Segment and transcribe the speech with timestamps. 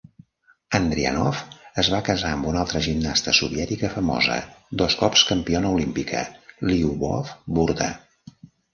[0.77, 1.41] Andrianov
[1.83, 4.41] es va casar amb una altra gimnasta soviètica famosa,
[4.83, 6.27] dos cops campiona olímpica,
[6.73, 7.97] Lyubov Burda.